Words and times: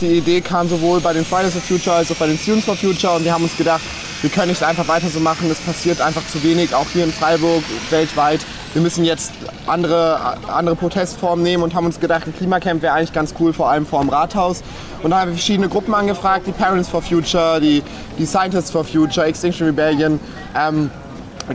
Die 0.00 0.16
Idee 0.16 0.40
kam 0.40 0.66
sowohl 0.66 0.98
bei 1.00 1.12
den 1.12 1.26
Fridays 1.26 1.52
for 1.52 1.60
Future 1.60 1.96
als 1.96 2.10
auch 2.10 2.16
bei 2.16 2.26
den 2.26 2.38
Students 2.38 2.64
for 2.64 2.74
Future 2.74 3.16
und 3.16 3.24
wir 3.24 3.34
haben 3.34 3.44
uns 3.44 3.54
gedacht, 3.54 3.82
wir 4.22 4.30
können 4.30 4.48
nicht 4.48 4.62
einfach 4.62 4.88
weiter 4.88 5.08
so 5.08 5.20
machen, 5.20 5.50
es 5.50 5.60
passiert 5.60 6.00
einfach 6.00 6.26
zu 6.26 6.42
wenig, 6.42 6.74
auch 6.74 6.86
hier 6.90 7.04
in 7.04 7.12
Freiburg, 7.12 7.62
weltweit. 7.90 8.40
Wir 8.72 8.80
müssen 8.80 9.04
jetzt 9.04 9.32
andere, 9.66 10.38
andere 10.48 10.74
Protestformen 10.74 11.42
nehmen 11.42 11.62
und 11.62 11.74
haben 11.74 11.84
uns 11.84 12.00
gedacht, 12.00 12.26
ein 12.26 12.34
Klimacamp 12.34 12.80
wäre 12.80 12.94
eigentlich 12.94 13.12
ganz 13.12 13.34
cool, 13.40 13.52
vor 13.52 13.68
allem 13.68 13.84
vor 13.84 14.00
dem 14.00 14.08
Rathaus. 14.08 14.62
Und 15.02 15.10
da 15.10 15.20
haben 15.20 15.32
wir 15.32 15.36
verschiedene 15.36 15.68
Gruppen 15.68 15.92
angefragt, 15.94 16.46
die 16.46 16.52
Parents 16.52 16.88
for 16.88 17.02
Future, 17.02 17.60
die, 17.60 17.82
die 18.18 18.24
Scientists 18.24 18.70
for 18.70 18.84
Future, 18.84 19.26
Extinction 19.26 19.66
Rebellion. 19.66 20.18
Ähm, 20.56 20.90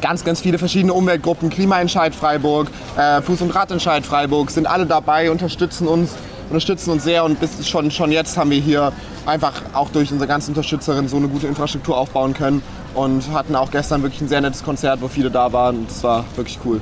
ganz, 0.02 0.24
ganz 0.24 0.42
viele 0.42 0.60
verschiedene 0.60 0.94
Umweltgruppen, 0.94 1.50
Klimaentscheid 1.50 2.14
Freiburg, 2.14 2.68
äh, 2.96 3.22
Fuß- 3.22 3.42
und 3.42 3.56
Radentscheid 3.56 4.06
Freiburg, 4.06 4.52
sind 4.52 4.68
alle 4.68 4.86
dabei, 4.86 5.32
unterstützen 5.32 5.88
uns 5.88 6.12
unterstützen 6.50 6.92
uns 6.92 7.04
sehr 7.04 7.24
und 7.24 7.40
bis 7.40 7.68
schon, 7.68 7.92
schon 7.92 8.12
jetzt 8.12 8.38
haben 8.38 8.52
wir 8.52 8.60
hier 8.60 8.92
einfach 9.26 9.54
auch 9.74 9.90
durch 9.90 10.12
unsere 10.12 10.28
ganzen 10.28 10.52
Unterstützerinnen 10.52 11.08
so 11.08 11.18
eine 11.18 11.28
gute 11.28 11.48
Infrastruktur 11.48 11.98
aufbauen 11.98 12.34
können 12.34 12.62
und 12.94 13.32
hatten 13.34 13.56
auch 13.56 13.72
gestern 13.72 14.04
wirklich 14.04 14.22
ein 14.22 14.28
sehr 14.28 14.42
nettes 14.42 14.64
Konzert, 14.64 15.02
wo 15.02 15.08
viele 15.08 15.32
da 15.32 15.52
waren 15.52 15.78
und 15.78 15.90
das 15.90 16.04
war 16.04 16.26
wirklich 16.36 16.60
cool. 16.66 16.82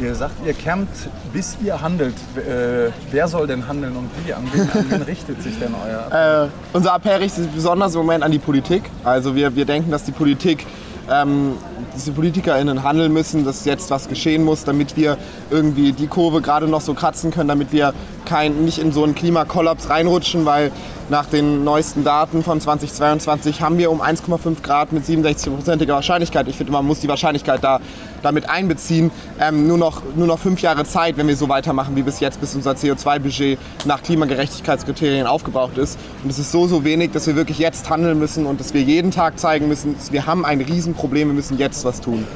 Ihr 0.00 0.14
sagt, 0.14 0.34
ihr 0.44 0.54
campt, 0.54 0.88
bis 1.32 1.56
ihr 1.62 1.80
handelt. 1.80 2.14
Äh, 2.36 2.90
wer 3.10 3.28
soll 3.28 3.46
denn 3.46 3.68
handeln 3.68 3.94
und 3.94 4.10
wie? 4.24 4.32
An 4.32 4.48
wen, 4.52 4.62
an 4.62 4.90
wen 4.90 5.02
richtet 5.02 5.42
sich 5.42 5.58
denn 5.58 5.74
euer? 5.74 6.02
Äh, 6.42 6.48
unser 6.72 6.94
Appell 6.94 7.18
richtet 7.18 7.44
sich 7.44 7.52
besonders 7.52 7.94
im 7.94 8.00
Moment 8.00 8.24
an 8.24 8.32
die 8.32 8.38
Politik. 8.38 8.82
Also 9.04 9.34
wir, 9.34 9.54
wir 9.54 9.64
denken, 9.64 9.90
dass 9.90 10.04
die 10.04 10.12
Politik 10.12 10.66
ähm, 11.10 11.56
diese 11.94 12.12
PolitikerInnen 12.12 12.82
handeln 12.82 13.12
müssen, 13.12 13.44
dass 13.44 13.64
jetzt 13.64 13.90
was 13.90 14.08
geschehen 14.08 14.44
muss, 14.44 14.64
damit 14.64 14.96
wir 14.96 15.18
irgendwie 15.50 15.92
die 15.92 16.06
Kurve 16.06 16.40
gerade 16.40 16.66
noch 16.68 16.80
so 16.80 16.94
kratzen 16.94 17.30
können, 17.30 17.48
damit 17.48 17.72
wir 17.72 17.92
kein, 18.24 18.64
nicht 18.64 18.78
in 18.78 18.92
so 18.92 19.04
einen 19.04 19.14
Klimakollaps 19.14 19.90
reinrutschen, 19.90 20.44
weil 20.44 20.70
nach 21.08 21.26
den 21.26 21.64
neuesten 21.64 22.04
Daten 22.04 22.42
von 22.42 22.60
2022 22.60 23.60
haben 23.60 23.78
wir 23.78 23.90
um 23.90 24.00
1,5 24.00 24.62
Grad 24.62 24.92
mit 24.92 25.04
67-prozentiger 25.04 25.94
Wahrscheinlichkeit, 25.94 26.48
ich 26.48 26.56
finde, 26.56 26.72
man 26.72 26.86
muss 26.86 27.00
die 27.00 27.08
Wahrscheinlichkeit 27.08 27.62
da 27.62 27.80
damit 28.22 28.48
einbeziehen, 28.48 29.10
ähm, 29.40 29.66
nur, 29.66 29.78
noch, 29.78 30.02
nur 30.14 30.26
noch 30.26 30.38
fünf 30.38 30.62
Jahre 30.62 30.84
Zeit, 30.84 31.16
wenn 31.16 31.28
wir 31.28 31.36
so 31.36 31.48
weitermachen 31.48 31.96
wie 31.96 32.02
bis 32.02 32.20
jetzt, 32.20 32.40
bis 32.40 32.54
unser 32.54 32.72
CO2-Budget 32.72 33.58
nach 33.84 34.02
Klimagerechtigkeitskriterien 34.02 35.26
aufgebraucht 35.26 35.76
ist. 35.76 35.98
Und 36.22 36.30
es 36.30 36.38
ist 36.38 36.52
so, 36.52 36.66
so 36.66 36.84
wenig, 36.84 37.10
dass 37.12 37.26
wir 37.26 37.36
wirklich 37.36 37.58
jetzt 37.58 37.90
handeln 37.90 38.18
müssen 38.18 38.46
und 38.46 38.60
dass 38.60 38.74
wir 38.74 38.82
jeden 38.82 39.10
Tag 39.10 39.38
zeigen 39.38 39.68
müssen, 39.68 39.96
wir 40.10 40.26
haben 40.26 40.44
ein 40.44 40.60
Riesenproblem, 40.60 41.28
wir 41.28 41.34
müssen 41.34 41.58
jetzt 41.58 41.84
was 41.84 42.00
tun. 42.00 42.26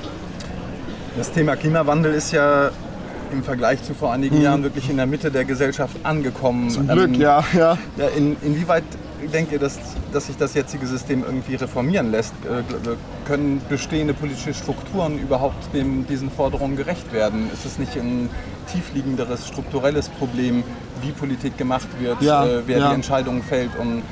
Das 1.17 1.33
Thema 1.33 1.56
Klimawandel 1.56 2.12
ist 2.12 2.33
ja 2.33 2.71
im 3.32 3.42
Vergleich 3.42 3.82
zu 3.82 3.94
vor 3.94 4.12
einigen 4.12 4.36
hm. 4.36 4.42
Jahren 4.42 4.62
wirklich 4.62 4.88
in 4.91 4.96
der 4.96 5.06
Mitte 5.06 5.30
der 5.30 5.44
Gesellschaft 5.44 5.96
angekommen. 6.02 6.70
Zum 6.70 6.88
Glück, 6.88 7.14
ähm, 7.14 7.20
ja. 7.20 7.44
ja. 7.52 7.78
ja 7.96 8.06
in, 8.16 8.36
inwieweit 8.42 8.84
denkt 9.32 9.52
ihr, 9.52 9.58
dass, 9.58 9.78
dass 10.12 10.27
sich 10.27 10.36
das 10.36 10.55
jetzige 10.55 10.86
System 10.86 11.24
irgendwie 11.24 11.54
reformieren 11.54 12.10
lässt? 12.10 12.34
Äh, 12.44 12.62
können 13.27 13.60
bestehende 13.69 14.14
politische 14.14 14.54
Strukturen 14.54 15.19
überhaupt 15.19 15.74
dem, 15.74 16.06
diesen 16.06 16.30
Forderungen 16.30 16.77
gerecht 16.77 17.12
werden? 17.12 17.50
Ist 17.52 17.64
es 17.64 17.78
nicht 17.78 17.97
ein 17.97 18.28
tiefliegenderes 18.72 19.47
strukturelles 19.48 20.08
Problem, 20.08 20.64
wie 21.02 21.12
Politik 21.12 21.58
gemacht 21.58 21.88
wird, 21.98 22.20
ja, 22.22 22.44
äh, 22.44 22.62
wer 22.66 22.78
ja. 22.78 22.88
die 22.88 22.94
Entscheidungen 22.94 23.42
fällt 23.42 23.77
und 23.78 24.02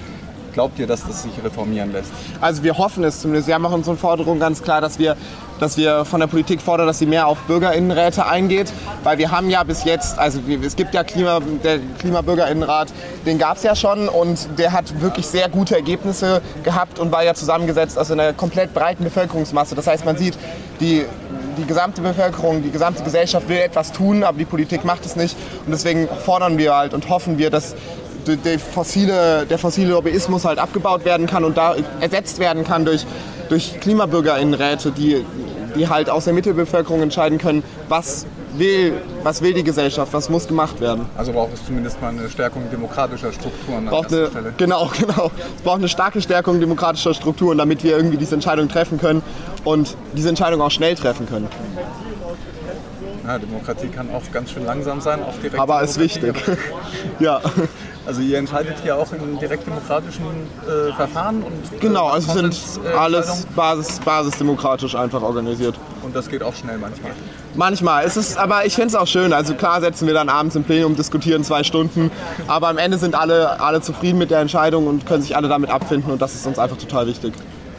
Glaubt 0.54 0.78
ihr, 0.78 0.86
dass 0.86 1.04
das 1.04 1.24
sich 1.24 1.32
reformieren 1.44 1.92
lässt? 1.92 2.12
Also 2.40 2.62
wir 2.62 2.78
hoffen 2.78 3.02
es 3.02 3.20
zumindest. 3.20 3.48
Wir 3.48 3.56
haben 3.56 3.66
auch 3.66 3.72
unsere 3.72 3.96
Forderung 3.96 4.38
ganz 4.38 4.62
klar, 4.62 4.80
dass 4.80 5.00
wir, 5.00 5.16
dass 5.58 5.76
wir 5.76 6.04
von 6.04 6.20
der 6.20 6.28
Politik 6.28 6.62
fordern, 6.62 6.86
dass 6.86 7.00
sie 7.00 7.06
mehr 7.06 7.26
auf 7.26 7.38
Bürgerinnenräte 7.40 8.24
eingeht. 8.24 8.72
Weil 9.02 9.18
wir 9.18 9.32
haben 9.32 9.50
ja 9.50 9.64
bis 9.64 9.82
jetzt, 9.82 10.16
also 10.16 10.38
es 10.62 10.76
gibt 10.76 10.94
ja 10.94 11.02
Klima, 11.02 11.40
der 11.64 11.80
Klimabürgerinnenrat, 11.98 12.92
den 13.26 13.38
gab 13.38 13.56
es 13.56 13.64
ja 13.64 13.74
schon 13.74 14.08
und 14.08 14.48
der 14.56 14.72
hat 14.72 15.00
wirklich 15.00 15.26
sehr 15.26 15.48
gute 15.48 15.74
Ergebnisse 15.74 16.40
gehabt 16.62 17.00
und 17.00 17.10
war 17.10 17.24
ja 17.24 17.34
zusammengesetzt 17.34 17.98
aus 17.98 18.12
einer 18.12 18.32
komplett 18.32 18.72
breiten 18.72 19.02
Bevölkerungsmasse. 19.02 19.74
Das 19.74 19.88
heißt, 19.88 20.04
man 20.04 20.16
sieht, 20.16 20.38
die 20.80 21.04
die 21.56 21.66
gesamte 21.66 22.00
Bevölkerung, 22.00 22.62
die 22.62 22.70
gesamte 22.70 23.02
Gesellschaft 23.02 23.48
will 23.48 23.58
etwas 23.58 23.92
tun, 23.92 24.24
aber 24.24 24.38
die 24.38 24.44
Politik 24.44 24.84
macht 24.84 25.06
es 25.06 25.16
nicht. 25.16 25.36
Und 25.64 25.72
deswegen 25.72 26.08
fordern 26.08 26.58
wir 26.58 26.74
halt 26.74 26.94
und 26.94 27.08
hoffen 27.08 27.38
wir, 27.38 27.50
dass 27.50 27.74
der 28.26 28.58
fossile, 28.58 29.46
der 29.46 29.58
fossile 29.58 29.90
Lobbyismus 29.90 30.44
halt 30.44 30.58
abgebaut 30.58 31.04
werden 31.04 31.26
kann 31.26 31.44
und 31.44 31.56
da 31.56 31.76
ersetzt 32.00 32.38
werden 32.38 32.64
kann 32.64 32.84
durch, 32.84 33.06
durch 33.48 33.78
Klimabürgerinnenräte, 33.80 34.90
die, 34.90 35.24
die 35.76 35.88
halt 35.88 36.10
aus 36.10 36.24
der 36.24 36.34
Mittelbevölkerung 36.34 37.02
entscheiden 37.02 37.38
können, 37.38 37.62
was 37.88 38.26
will, 38.58 38.94
was 39.22 39.42
will 39.42 39.52
die 39.52 39.64
Gesellschaft, 39.64 40.12
was 40.12 40.28
muss 40.28 40.46
gemacht 40.46 40.80
werden. 40.80 41.06
Also 41.16 41.32
braucht 41.32 41.54
es 41.54 41.64
zumindest 41.64 42.00
mal 42.00 42.08
eine 42.08 42.28
Stärkung 42.30 42.62
demokratischer 42.70 43.32
Strukturen 43.32 43.86
braucht 43.86 44.12
an 44.12 44.18
eine, 44.18 44.30
Stelle. 44.30 44.54
Genau, 44.56 44.90
genau. 44.98 45.30
Es 45.56 45.62
braucht 45.62 45.78
eine 45.78 45.88
starke 45.88 46.20
Stärkung 46.20 46.60
demokratischer 46.60 47.14
Strukturen, 47.14 47.58
damit 47.58 47.82
wir 47.84 47.96
irgendwie 47.96 48.16
diese 48.16 48.34
Entscheidung 48.34 48.68
treffen 48.68 48.98
können 48.98 49.22
und 49.64 49.96
diese 50.16 50.28
Entscheidung 50.28 50.60
auch 50.60 50.70
schnell 50.70 50.94
treffen 50.94 51.26
können. 51.26 51.48
Ja, 53.26 53.38
Demokratie 53.38 53.88
kann 53.88 54.10
auch 54.14 54.22
ganz 54.32 54.50
schön 54.50 54.66
langsam 54.66 55.00
sein, 55.00 55.22
auch 55.22 55.34
direkt. 55.42 55.58
Aber 55.58 55.82
ist 55.82 55.98
wichtig. 55.98 56.34
ja. 57.20 57.40
Also 58.06 58.20
ihr 58.20 58.38
entscheidet 58.38 58.76
hier 58.82 58.96
auch 58.96 59.10
in 59.12 59.38
direktdemokratischen 59.38 60.24
äh, 60.26 60.92
Verfahren 60.92 61.42
und 61.42 61.52
äh, 61.52 61.80
genau, 61.80 62.08
also 62.08 62.32
sind 62.32 62.54
äh, 62.84 62.94
alles 62.96 63.46
basis, 63.56 63.98
basisdemokratisch 64.00 64.94
einfach 64.94 65.22
organisiert. 65.22 65.74
Und 66.02 66.14
das 66.14 66.28
geht 66.28 66.42
auch 66.42 66.54
schnell 66.54 66.76
manchmal. 66.76 67.12
Manchmal. 67.54 68.04
Es 68.04 68.18
ist, 68.18 68.36
aber 68.36 68.66
ich 68.66 68.74
finde 68.74 68.88
es 68.88 68.94
auch 68.94 69.06
schön. 69.06 69.32
Also 69.32 69.54
klar 69.54 69.80
setzen 69.80 70.06
wir 70.06 70.12
dann 70.12 70.28
abends 70.28 70.54
im 70.54 70.64
Plenum, 70.64 70.96
diskutieren 70.96 71.44
zwei 71.44 71.64
Stunden, 71.64 72.10
aber 72.46 72.68
am 72.68 72.76
Ende 72.76 72.98
sind 72.98 73.14
alle, 73.14 73.60
alle 73.60 73.80
zufrieden 73.80 74.18
mit 74.18 74.30
der 74.30 74.40
Entscheidung 74.40 74.86
und 74.86 75.06
können 75.06 75.22
sich 75.22 75.34
alle 75.36 75.48
damit 75.48 75.70
abfinden 75.70 76.12
und 76.12 76.20
das 76.20 76.34
ist 76.34 76.46
uns 76.46 76.58
einfach 76.58 76.76
total 76.76 77.06
wichtig. 77.06 77.32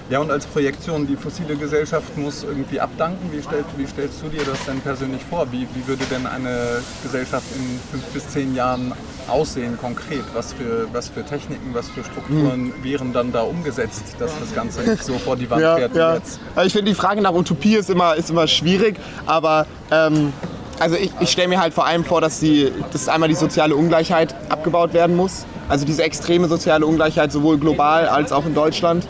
Ja, 0.08 0.20
und 0.20 0.30
als 0.30 0.46
Projektion, 0.46 1.08
die 1.08 1.16
fossile 1.16 1.56
Gesellschaft 1.56 2.16
muss 2.16 2.44
irgendwie 2.44 2.80
abdanken. 2.80 3.32
Wie, 3.32 3.42
stellt, 3.42 3.66
wie 3.76 3.88
stellst 3.88 4.22
du 4.22 4.30
dir 4.30 4.44
das 4.46 4.64
denn 4.66 4.80
persönlich 4.82 5.22
vor? 5.28 5.48
Wie, 5.52 5.68
wie 5.74 5.88
würde 5.88 6.06
denn 6.12 6.28
eine 6.28 6.80
Gesellschaft 7.02 7.46
in 7.56 7.80
fünf 7.92 8.04
bis 8.14 8.30
zehn 8.30 8.54
Jahren 8.54 8.94
aussehen 9.28 9.80
konkret? 9.82 10.24
Was 10.36 10.54
für, 10.54 10.88
was 10.94 11.10
für 11.10 11.26
Techniken, 11.26 11.74
was 11.74 11.90
für 11.90 12.04
Strukturen 12.04 12.72
hm. 12.72 12.84
wären 12.84 13.14
dann 13.14 13.32
da 13.32 13.42
umgesetzt, 13.42 14.16
dass 14.20 14.32
das 14.40 14.54
Ganze 14.54 14.82
nicht 14.82 15.04
so 15.04 15.18
vor 15.18 15.38
die 15.38 15.50
Wand 15.50 15.64
ja, 15.64 15.76
fährt 15.76 15.96
ja. 15.96 16.14
jetzt? 16.16 16.40
Also 16.56 16.68
ich 16.68 16.74
finde, 16.74 16.92
die 16.92 16.96
Frage 16.96 17.22
nach 17.22 17.34
Utopie 17.34 17.76
ist 17.76 17.90
immer, 17.90 18.14
ist 18.14 18.30
immer 18.30 18.46
schwierig, 18.46 18.98
aber 19.26 19.66
ähm, 19.90 20.32
also 20.80 20.98
ich, 20.98 21.10
ich 21.20 21.32
stelle 21.32 21.48
mir 21.48 21.60
halt 21.60 21.74
vor 21.74 21.88
allem 21.88 22.06
vor, 22.06 22.22
dass, 22.22 22.40
die, 22.40 22.72
dass 22.92 23.08
einmal 23.08 23.30
die 23.30 23.36
soziale 23.36 23.76
Ungleichheit 23.76 24.36
abgebaut 24.50 24.94
werden 24.94 25.16
muss. 25.16 25.46
Also 25.68 25.84
diese 25.84 26.04
extreme 26.04 26.48
soziale 26.48 26.86
Ungleichheit 26.86 27.32
sowohl 27.32 27.58
global 27.58 28.08
als 28.08 28.32
auch 28.32 28.46
in 28.46 28.54
Deutschland 28.54 29.08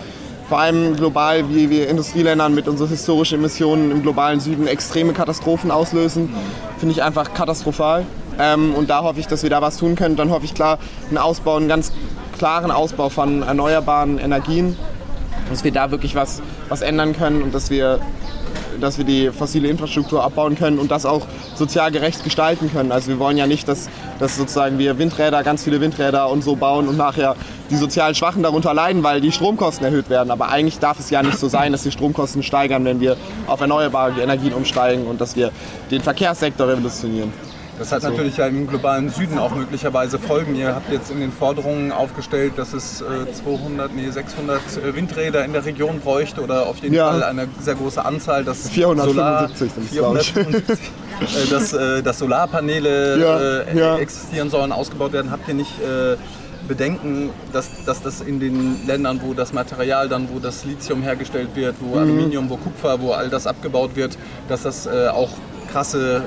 vor 0.47 0.59
allem 0.59 0.95
global, 0.95 1.49
wie 1.49 1.69
wir 1.69 1.89
Industrieländern 1.89 2.53
mit 2.53 2.67
unseren 2.67 2.89
historischen 2.89 3.39
Emissionen 3.39 3.91
im 3.91 4.03
globalen 4.03 4.39
Süden 4.39 4.67
extreme 4.67 5.13
Katastrophen 5.13 5.71
auslösen, 5.71 6.29
finde 6.77 6.93
ich 6.93 7.01
einfach 7.01 7.33
katastrophal. 7.33 8.05
Ähm, 8.39 8.75
und 8.75 8.89
da 8.89 9.01
hoffe 9.01 9.19
ich, 9.19 9.27
dass 9.27 9.43
wir 9.43 9.49
da 9.49 9.61
was 9.61 9.77
tun 9.77 9.95
können. 9.95 10.15
Dann 10.15 10.29
hoffe 10.29 10.45
ich 10.45 10.53
klar, 10.53 10.77
einen 11.09 11.17
Ausbau, 11.17 11.55
einen 11.55 11.67
ganz 11.67 11.91
klaren 12.37 12.69
Ausbau 12.69 13.09
von 13.09 13.43
erneuerbaren 13.43 14.17
Energien, 14.19 14.77
dass 15.49 15.63
wir 15.63 15.71
da 15.71 15.91
wirklich 15.91 16.15
was, 16.15 16.41
was 16.69 16.81
ändern 16.81 17.13
können 17.13 17.41
und 17.41 17.53
dass 17.53 17.69
wir 17.69 17.99
dass 18.79 18.97
wir 18.97 19.05
die 19.05 19.29
fossile 19.29 19.67
Infrastruktur 19.67 20.23
abbauen 20.23 20.55
können 20.55 20.79
und 20.79 20.91
das 20.91 21.05
auch 21.05 21.21
sozial 21.55 21.91
gerecht 21.91 22.23
gestalten 22.23 22.71
können. 22.71 22.91
Also 22.91 23.09
wir 23.09 23.19
wollen 23.19 23.37
ja 23.37 23.47
nicht, 23.47 23.67
dass, 23.67 23.89
dass 24.19 24.37
sozusagen 24.37 24.77
wir 24.77 24.97
Windräder, 24.97 25.43
ganz 25.43 25.63
viele 25.63 25.81
Windräder 25.81 26.29
und 26.29 26.43
so 26.43 26.55
bauen 26.55 26.87
und 26.87 26.97
nachher 26.97 27.35
die 27.69 27.75
sozial 27.75 28.13
Schwachen 28.15 28.43
darunter 28.43 28.73
leiden, 28.73 29.03
weil 29.03 29.21
die 29.21 29.31
Stromkosten 29.31 29.85
erhöht 29.85 30.09
werden. 30.09 30.31
Aber 30.31 30.49
eigentlich 30.49 30.79
darf 30.79 30.99
es 30.99 31.09
ja 31.09 31.23
nicht 31.23 31.37
so 31.37 31.47
sein, 31.47 31.71
dass 31.71 31.83
die 31.83 31.91
Stromkosten 31.91 32.43
steigern, 32.43 32.85
wenn 32.85 32.99
wir 32.99 33.17
auf 33.47 33.61
erneuerbare 33.61 34.21
Energien 34.21 34.53
umsteigen 34.53 35.07
und 35.07 35.19
dass 35.21 35.35
wir 35.35 35.51
den 35.91 36.01
Verkehrssektor 36.01 36.67
revolutionieren. 36.67 37.44
Das 37.77 37.91
hat 37.91 38.03
also. 38.03 38.09
natürlich 38.09 38.37
ja 38.37 38.47
im 38.47 38.67
globalen 38.67 39.09
Süden 39.09 39.37
auch 39.37 39.53
möglicherweise 39.53 40.17
Folgen. 40.17 40.55
Ihr 40.55 40.73
habt 40.73 40.91
jetzt 40.91 41.11
in 41.11 41.19
den 41.19 41.31
Forderungen 41.31 41.91
aufgestellt, 41.91 42.53
dass 42.55 42.73
es 42.73 43.03
200, 43.43 43.91
äh, 43.91 43.93
nee 43.95 44.09
600 44.09 44.59
äh, 44.59 44.95
Windräder 44.95 45.43
in 45.43 45.53
der 45.53 45.65
Region 45.65 45.99
bräuchte 45.99 46.41
oder 46.41 46.67
auf 46.67 46.77
jeden 46.77 46.95
ja. 46.95 47.09
Fall 47.09 47.23
eine 47.23 47.47
sehr 47.59 47.75
große 47.75 48.03
Anzahl, 48.03 48.43
dass 48.45 48.69
475 48.69 49.91
Solar, 49.91 50.21
475, 50.21 50.79
äh, 51.21 51.49
dass, 51.49 52.03
dass 52.03 52.19
Solarpaneele 52.19 53.19
ja, 53.19 53.73
ja. 53.73 53.97
existieren 53.97 54.49
sollen, 54.49 54.71
ausgebaut 54.71 55.11
werden. 55.11 55.31
Habt 55.31 55.47
ihr 55.47 55.53
nicht 55.53 55.73
bedenken, 56.67 57.29
dass, 57.53 57.83
dass 57.85 58.01
das 58.01 58.21
in 58.21 58.39
den 58.39 58.87
Ländern, 58.87 59.19
wo 59.23 59.33
das 59.33 59.53
Material 59.53 60.09
dann, 60.09 60.29
wo 60.33 60.39
das 60.39 60.65
Lithium 60.65 61.03
hergestellt 61.03 61.49
wird, 61.53 61.75
wo 61.79 61.95
mhm. 61.95 62.01
Aluminium, 62.01 62.49
wo 62.49 62.57
Kupfer, 62.57 62.99
wo 63.01 63.11
all 63.11 63.29
das 63.29 63.45
abgebaut 63.47 63.95
wird, 63.95 64.17
dass 64.47 64.63
das 64.63 64.87
auch 64.87 65.29
krasse 65.71 66.23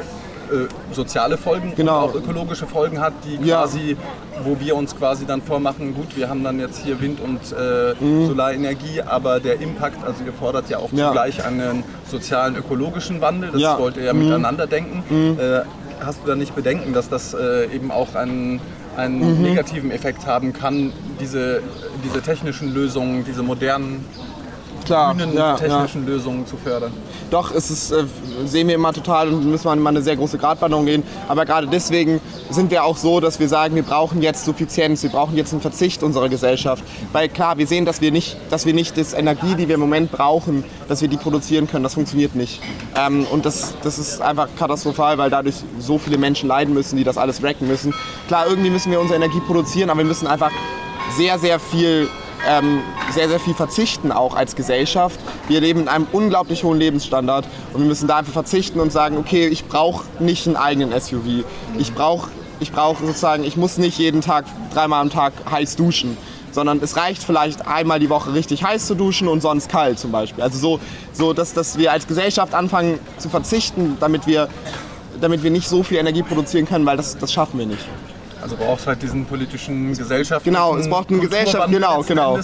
äh, 0.53 0.95
soziale 0.95 1.37
Folgen 1.37 1.73
genau. 1.77 2.05
und 2.05 2.11
auch 2.11 2.15
ökologische 2.15 2.67
Folgen 2.67 3.01
hat, 3.01 3.13
die 3.25 3.39
quasi, 3.39 3.93
ja. 3.93 3.97
wo 4.45 4.59
wir 4.61 4.77
uns 4.77 4.97
quasi 4.97 5.27
dann 5.27 5.43
vormachen, 5.43 5.95
gut, 5.95 6.17
wir 6.17 6.29
haben 6.29 6.45
dann 6.45 6.59
jetzt 6.59 6.83
hier 6.83 7.01
Wind- 7.01 7.21
und 7.21 7.41
äh, 7.53 7.95
mhm. 8.03 8.27
Solarenergie, 8.27 9.03
aber 9.03 9.41
der 9.41 9.61
Impact, 9.61 10.05
also 10.05 10.25
ihr 10.25 10.33
fordert 10.33 10.69
ja 10.69 10.79
auch 10.79 10.93
ja. 10.93 11.09
zugleich 11.09 11.45
einen 11.45 11.85
sozialen, 12.09 12.57
ökologischen 12.57 13.21
Wandel, 13.21 13.51
das 13.53 13.61
ja. 13.61 13.79
wollt 13.79 13.97
ihr 13.97 14.05
ja 14.05 14.13
mhm. 14.13 14.25
miteinander 14.25 14.67
denken. 14.67 15.03
Mhm. 15.09 15.39
Äh, 15.39 15.61
hast 16.05 16.23
du 16.23 16.29
da 16.29 16.37
nicht 16.37 16.55
Bedenken, 16.55 16.93
dass 16.93 17.09
das 17.09 17.35
äh, 17.35 17.67
eben 17.75 17.91
auch 17.91 18.15
ein 18.15 18.61
einen 18.99 19.41
negativen 19.41 19.93
Effekt 19.93 20.27
haben 20.27 20.53
kann, 20.53 20.93
diese, 21.21 21.63
diese 22.05 22.21
technischen 22.21 22.75
Lösungen, 22.75 23.25
diese 23.25 23.45
modernen, 23.45 24.05
Klar, 24.89 25.15
grünen 25.15 25.35
ja, 25.35 25.51
ja. 25.51 25.57
technischen 25.57 26.07
Lösungen 26.07 26.47
zu 26.47 26.57
fördern. 26.57 26.93
Doch, 27.31 27.55
es 27.55 27.71
ist, 27.71 27.93
äh, 27.93 28.05
sehen 28.47 28.69
wir 28.69 28.75
immer 28.75 28.93
total 28.93 29.29
und 29.29 29.45
müssen 29.45 29.67
wir 29.67 29.75
immer 29.75 29.91
eine 29.91 30.01
sehr 30.01 30.17
große 30.17 30.39
Gratwanderung 30.39 30.87
gehen. 30.87 31.03
Aber 31.29 31.45
gerade 31.45 31.67
deswegen 31.67 32.23
sind 32.49 32.71
wir 32.71 32.85
auch 32.85 32.97
so, 32.97 33.21
dass 33.21 33.39
wir 33.39 33.49
sagen, 33.51 33.75
wir 33.75 33.83
brauchen 33.83 34.23
jetzt 34.23 34.47
Suffizienz, 34.47 35.03
wir 35.03 35.11
brauchen 35.11 35.37
jetzt 35.37 35.53
einen 35.53 35.61
Verzicht 35.61 36.03
unserer 36.03 36.31
Gesellschaft. 36.31 36.83
Weil 37.13 37.29
klar, 37.29 37.59
wir 37.59 37.67
sehen, 37.67 37.85
dass 37.85 38.01
wir 38.01 38.13
nicht, 38.13 38.39
dass 38.49 38.65
wir 38.65 38.73
nicht 38.73 38.97
das 38.97 39.13
Energie, 39.13 39.55
die 39.55 39.69
wir 39.69 39.75
im 39.75 39.81
Moment 39.81 40.11
brauchen, 40.11 40.65
dass 40.89 41.03
wir 41.03 41.09
die 41.09 41.19
produzieren 41.19 41.69
können. 41.69 41.83
Das 41.83 41.95
funktioniert 41.95 42.35
nicht. 42.35 42.63
Ähm, 42.97 43.27
und 43.31 43.45
das, 43.45 43.75
das 43.83 43.99
ist 43.99 44.23
einfach 44.23 44.49
katastrophal, 44.59 45.19
weil 45.19 45.29
dadurch 45.29 45.57
so 45.79 45.99
viele 45.99 46.17
Menschen 46.17 46.49
leiden 46.49 46.73
müssen, 46.73 46.97
die 46.97 47.05
das 47.05 47.19
alles 47.19 47.43
wrecken 47.43 47.69
müssen. 47.69 47.93
Klar, 48.27 48.47
irgendwie 48.49 48.71
müssen 48.71 48.91
wir 48.91 49.01
unsere 49.01 49.17
Energie 49.17 49.41
produzieren, 49.41 49.91
aber 49.91 49.99
wir 49.99 50.07
müssen 50.07 50.27
einfach 50.27 50.51
sehr, 51.17 51.39
sehr 51.39 51.61
viel 51.61 52.09
ähm, 52.47 52.81
sehr, 53.13 53.29
sehr 53.29 53.41
viel 53.41 53.55
verzichten, 53.55 54.13
auch 54.13 54.35
als 54.35 54.57
Gesellschaft. 54.57 55.19
Wir 55.49 55.61
leben 55.61 55.81
in 55.81 55.89
einem 55.89 56.07
unglaublich 56.13 56.65
hohen 56.65 56.79
Lebensstandard 56.79 57.47
und 57.73 57.81
wir 57.81 57.89
müssen 57.89 58.09
da 58.09 58.19
einfach 58.19 58.33
verzichten 58.33 58.81
und 58.81 58.93
sagen, 58.93 59.17
okay, 59.17 59.47
ich 59.47 59.67
brauche 59.67 60.05
nicht 60.19 60.47
einen 60.47 60.57
eigenen 60.57 60.99
SUV. 60.99 61.45
Ich 61.79 61.95
brauche 61.95 62.31
ich 62.61 62.73
brauch 62.73 62.99
sozusagen, 62.99 63.45
ich 63.45 63.57
muss 63.57 63.79
nicht 63.79 63.99
jeden 63.99 64.21
Tag, 64.21 64.45
dreimal 64.73 65.01
am 65.01 65.11
Tag 65.11 65.33
heiß 65.51 65.77
duschen. 65.77 66.17
Sondern 66.51 66.81
es 66.83 66.97
reicht 66.97 67.23
vielleicht 67.23 67.67
einmal 67.67 68.01
die 68.01 68.09
Woche 68.09 68.33
richtig 68.33 68.65
heiß 68.65 68.87
zu 68.87 68.95
duschen 68.95 69.29
und 69.29 69.43
sonst 69.43 69.69
kalt 69.69 69.99
zum 69.99 70.11
Beispiel. 70.11 70.43
Also 70.43 70.59
so, 70.59 70.81
so 71.13 71.33
dass, 71.33 71.53
dass 71.53 71.77
wir 71.79 71.93
als 71.93 72.07
Gesellschaft 72.07 72.55
anfangen 72.55 72.99
zu 73.19 73.29
verzichten, 73.29 73.97
damit 74.01 74.27
wir, 74.27 74.49
damit 75.21 75.43
wir 75.43 75.51
nicht 75.51 75.69
so 75.69 75.83
viel 75.83 75.99
Energie 75.99 76.23
produzieren 76.23 76.67
können, 76.67 76.87
weil 76.87 76.97
das, 76.97 77.19
das 77.19 77.33
schaffen 77.33 77.59
wir 77.59 77.67
nicht. 77.67 77.85
Also 78.43 78.57
braucht 78.57 78.87
halt 78.87 79.03
diesen 79.03 79.25
politischen 79.27 79.89
Gesellschaft. 79.97 80.45
Genau, 80.45 80.77
es 80.77 80.89
braucht 80.89 81.11
eine 81.11 81.19
Gesellschaft, 81.21 81.71
genau, 81.71 82.03
genau. 82.03 82.39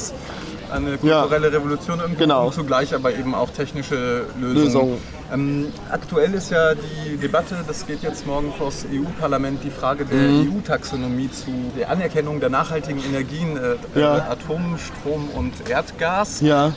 Eine 0.72 0.96
kulturelle 0.98 1.52
Revolution 1.52 2.00
irgendwo 2.00 2.18
Genau. 2.20 2.46
und 2.46 2.54
zugleich 2.54 2.92
aber 2.94 3.14
eben 3.14 3.32
auch 3.34 3.50
technische 3.50 4.26
Lösungen. 4.40 4.64
Lösungen. 4.64 4.98
Ähm, 5.32 5.66
aktuell 5.90 6.34
ist 6.34 6.50
ja 6.50 6.74
die 6.74 7.16
Debatte, 7.16 7.56
das 7.66 7.86
geht 7.86 8.02
jetzt 8.02 8.26
morgen 8.26 8.52
vor 8.58 8.66
das 8.68 8.84
EU-Parlament, 8.92 9.60
die 9.62 9.70
Frage 9.70 10.04
der 10.04 10.18
Mhm. 10.18 10.56
EU-Taxonomie 10.56 11.30
zu 11.30 11.50
der 11.78 11.90
Anerkennung 11.90 12.40
der 12.40 12.50
nachhaltigen 12.50 13.00
Energien, 13.04 13.56
äh, 13.56 13.76
Ja. 13.98 14.16
äh, 14.18 14.20
Atom, 14.22 14.76
Strom 14.78 15.28
und 15.34 15.52
Erdgas. 15.68 16.40
Ja. 16.40 16.68
Äh, 16.68 16.72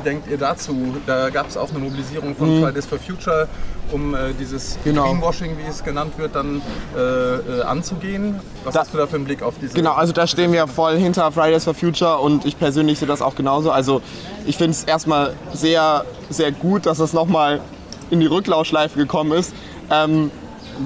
denkt 0.00 0.28
ihr 0.30 0.38
dazu? 0.38 0.96
Da 1.06 1.30
gab 1.30 1.48
es 1.48 1.56
auch 1.56 1.70
eine 1.70 1.78
Mobilisierung 1.78 2.34
von 2.36 2.62
Fridays 2.62 2.86
for 2.86 2.98
Future, 2.98 3.48
um 3.92 4.14
äh, 4.14 4.32
dieses 4.38 4.76
Mhm. 4.76 4.80
Genau. 4.84 5.04
Greenwashing, 5.12 5.56
wie 5.58 5.68
es 5.68 5.82
genannt 5.82 6.12
wird, 6.16 6.34
dann 6.34 6.62
äh, 6.96 7.00
äh, 7.00 7.62
anzugehen. 7.62 8.40
Was 8.64 8.74
Da- 8.74 8.80
hast 8.80 8.94
du 8.94 8.98
da 8.98 9.06
für 9.06 9.16
einen 9.16 9.24
Blick 9.24 9.42
auf 9.42 9.54
diese? 9.60 9.74
Genau, 9.74 9.92
also 9.92 10.12
da 10.12 10.26
stehen 10.26 10.52
wir 10.52 10.66
voll 10.66 10.96
hinter 10.98 11.30
Fridays 11.32 11.64
for 11.64 11.74
Future 11.74 12.18
und 12.18 12.44
ich 12.44 12.58
persönlich 12.58 12.98
sehe 12.98 13.08
das 13.08 13.22
auch 13.22 13.34
genauso. 13.34 13.70
Also 13.70 14.02
ich 14.46 14.56
finde 14.56 14.72
es 14.72 14.84
erstmal 14.84 15.34
sehr, 15.52 16.04
sehr 16.28 16.52
gut, 16.52 16.86
dass 16.86 16.98
es 16.98 17.12
nochmal 17.12 17.60
in 18.10 18.20
die 18.20 18.26
Rücklaufschleife 18.26 18.98
gekommen 18.98 19.32
ist. 19.32 19.52
Ähm, 19.90 20.30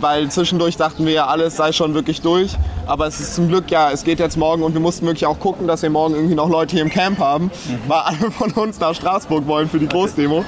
weil 0.01 0.31
zwischendurch 0.31 0.77
dachten 0.77 1.07
wir 1.07 1.13
ja, 1.13 1.27
alles 1.27 1.57
sei 1.57 1.73
schon 1.73 1.95
wirklich 1.95 2.21
durch. 2.21 2.57
Aber 2.87 3.07
es 3.07 3.21
ist 3.21 3.35
zum 3.35 3.49
Glück 3.49 3.71
ja, 3.71 3.91
es 3.91 4.05
geht 4.05 4.19
jetzt 4.19 4.37
morgen 4.37 4.63
und 4.63 4.75
wir 4.75 4.81
mussten 4.81 5.07
wirklich 5.07 5.27
auch 5.27 5.39
gucken, 5.39 5.67
dass 5.67 5.83
wir 5.83 5.91
morgen 5.91 6.15
irgendwie 6.15 6.35
noch 6.35 6.49
Leute 6.49 6.73
hier 6.73 6.83
im 6.83 6.91
Camp 6.91 7.19
haben, 7.19 7.51
weil 7.89 8.01
alle 8.01 8.31
von 8.31 8.53
uns 8.53 8.79
nach 8.81 8.95
Straßburg 8.95 9.47
wollen 9.47 9.69
für 9.69 9.79
die 9.79 9.89
Großdemo. 9.89 10.45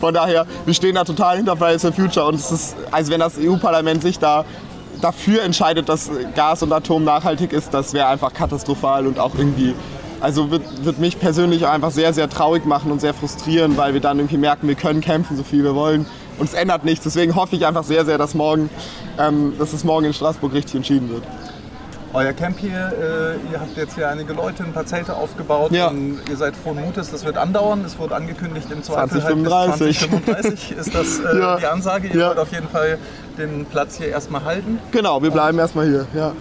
Von 0.00 0.14
daher, 0.14 0.46
wir 0.64 0.74
stehen 0.74 0.94
da 0.94 1.04
total 1.04 1.38
hinter 1.38 1.56
Fridays 1.56 1.82
for 1.82 1.92
Future 1.92 2.26
und 2.26 2.34
es 2.36 2.50
ist, 2.52 2.76
also 2.90 3.10
wenn 3.10 3.20
das 3.20 3.34
EU-Parlament 3.38 4.02
sich 4.02 4.18
da 4.18 4.44
dafür 5.00 5.42
entscheidet, 5.42 5.88
dass 5.88 6.10
Gas 6.34 6.62
und 6.62 6.72
Atom 6.72 7.04
nachhaltig 7.04 7.52
ist, 7.52 7.72
das 7.74 7.92
wäre 7.92 8.06
einfach 8.06 8.32
katastrophal 8.32 9.06
und 9.06 9.18
auch 9.18 9.34
irgendwie, 9.36 9.74
also 10.20 10.50
wird, 10.50 10.84
wird 10.84 10.98
mich 10.98 11.18
persönlich 11.18 11.66
einfach 11.66 11.90
sehr, 11.90 12.12
sehr 12.12 12.28
traurig 12.28 12.66
machen 12.66 12.92
und 12.92 13.00
sehr 13.00 13.14
frustrieren, 13.14 13.76
weil 13.76 13.94
wir 13.94 14.00
dann 14.00 14.18
irgendwie 14.18 14.36
merken, 14.36 14.68
wir 14.68 14.74
können 14.74 15.00
kämpfen, 15.00 15.36
so 15.36 15.42
viel 15.42 15.64
wir 15.64 15.74
wollen 15.74 16.06
und 16.40 16.46
es 16.48 16.54
ändert 16.54 16.84
nichts. 16.84 17.04
Deswegen 17.04 17.36
hoffe 17.36 17.54
ich 17.54 17.64
einfach 17.66 17.84
sehr, 17.84 18.04
sehr, 18.04 18.18
dass 18.18 18.34
morgen, 18.34 18.68
ähm, 19.18 19.52
dass 19.58 19.72
es 19.72 19.84
morgen 19.84 20.06
in 20.06 20.12
Straßburg 20.14 20.52
richtig 20.52 20.74
entschieden 20.74 21.08
wird. 21.10 21.22
Euer 22.12 22.32
Camp 22.32 22.58
hier, 22.58 22.70
äh, 22.72 23.52
ihr 23.52 23.60
habt 23.60 23.76
jetzt 23.76 23.94
hier 23.94 24.08
einige 24.08 24.32
Leute, 24.32 24.64
ein 24.64 24.72
paar 24.72 24.84
Zelte 24.84 25.14
aufgebaut 25.14 25.70
Ja. 25.70 25.88
und 25.90 26.18
ihr 26.28 26.36
seid 26.36 26.56
frohen 26.56 26.80
Mutes, 26.80 27.08
das 27.12 27.24
wird 27.24 27.36
andauern. 27.36 27.84
Es 27.84 28.00
wurde 28.00 28.16
angekündigt 28.16 28.66
im 28.72 28.82
Zweifel 28.82 29.20
2035. 29.20 30.00
halt 30.00 30.10
bis 30.10 30.34
2035 30.34 30.72
ist 30.78 30.92
das 30.94 31.20
äh, 31.20 31.38
Ja. 31.38 31.56
die 31.58 31.66
Ansage. 31.66 32.08
Ihr 32.08 32.16
Ja. 32.18 32.28
wollt 32.30 32.38
auf 32.40 32.50
jeden 32.52 32.68
Fall 32.68 32.98
den 33.38 33.64
Platz 33.64 33.96
hier 33.98 34.08
erstmal 34.08 34.44
halten. 34.44 34.80
Genau, 34.90 35.22
wir 35.22 35.30
bleiben 35.30 35.56
erstmal 35.60 35.86
hier. 35.86 36.06
Ja. 36.12 36.32